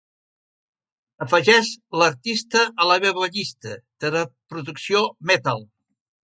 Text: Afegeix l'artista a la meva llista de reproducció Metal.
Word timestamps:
Afegeix 1.25 1.69
l'artista 2.03 2.63
a 2.85 2.87
la 2.93 2.97
meva 3.03 3.29
llista 3.37 3.77
de 4.07 4.13
reproducció 4.17 5.05
Metal. 5.35 5.65